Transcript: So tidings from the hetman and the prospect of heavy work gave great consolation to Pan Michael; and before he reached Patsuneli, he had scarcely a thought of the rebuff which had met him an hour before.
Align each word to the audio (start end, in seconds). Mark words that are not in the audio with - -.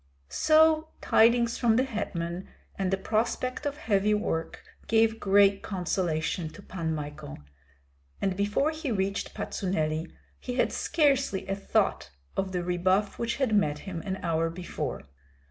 So 0.29 0.89
tidings 0.99 1.59
from 1.59 1.75
the 1.75 1.83
hetman 1.83 2.49
and 2.75 2.89
the 2.89 2.97
prospect 2.97 3.67
of 3.67 3.77
heavy 3.77 4.15
work 4.15 4.63
gave 4.87 5.19
great 5.19 5.61
consolation 5.61 6.49
to 6.53 6.63
Pan 6.63 6.95
Michael; 6.95 7.37
and 8.19 8.35
before 8.35 8.71
he 8.71 8.91
reached 8.91 9.35
Patsuneli, 9.35 10.11
he 10.39 10.55
had 10.55 10.73
scarcely 10.73 11.47
a 11.47 11.55
thought 11.55 12.09
of 12.35 12.51
the 12.51 12.63
rebuff 12.63 13.19
which 13.19 13.35
had 13.35 13.53
met 13.53 13.77
him 13.85 14.01
an 14.01 14.17
hour 14.23 14.49
before. 14.49 15.03